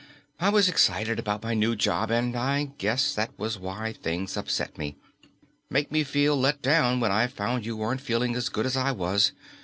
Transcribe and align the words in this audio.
I 0.39 0.49
was 0.49 0.67
excited 0.67 1.19
about 1.19 1.43
my 1.43 1.53
new 1.53 1.75
job 1.75 2.09
and 2.09 2.35
I 2.35 2.71
guess 2.79 3.13
that 3.13 3.29
was 3.37 3.59
why 3.59 3.93
things 3.93 4.35
upset 4.35 4.75
me. 4.75 4.97
Made 5.69 5.91
me 5.91 6.03
feel 6.03 6.35
let 6.35 6.59
down 6.63 6.99
when 6.99 7.11
I 7.11 7.27
found 7.27 7.67
you 7.67 7.77
weren't 7.77 8.01
feeling 8.01 8.35
as 8.35 8.49
good 8.49 8.65
as 8.65 8.75
I 8.75 8.93
was. 8.93 9.31